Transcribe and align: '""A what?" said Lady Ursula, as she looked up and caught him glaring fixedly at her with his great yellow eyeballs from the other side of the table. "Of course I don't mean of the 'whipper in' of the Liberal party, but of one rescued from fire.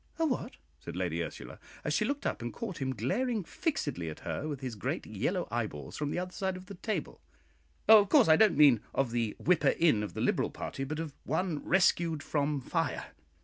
'""A 0.17 0.25
what?" 0.25 0.55
said 0.79 0.95
Lady 0.95 1.21
Ursula, 1.23 1.59
as 1.83 1.93
she 1.93 2.05
looked 2.05 2.25
up 2.25 2.41
and 2.41 2.51
caught 2.51 2.79
him 2.79 2.95
glaring 2.95 3.43
fixedly 3.43 4.09
at 4.09 4.21
her 4.21 4.47
with 4.47 4.59
his 4.61 4.73
great 4.73 5.05
yellow 5.05 5.47
eyeballs 5.51 5.95
from 5.95 6.09
the 6.09 6.17
other 6.17 6.31
side 6.31 6.57
of 6.57 6.65
the 6.65 6.73
table. 6.73 7.21
"Of 7.87 8.09
course 8.09 8.27
I 8.27 8.35
don't 8.35 8.57
mean 8.57 8.81
of 8.95 9.11
the 9.11 9.35
'whipper 9.37 9.75
in' 9.77 10.01
of 10.01 10.15
the 10.15 10.21
Liberal 10.21 10.49
party, 10.49 10.83
but 10.85 10.97
of 10.97 11.13
one 11.23 11.63
rescued 11.63 12.23
from 12.23 12.61
fire. 12.61 13.11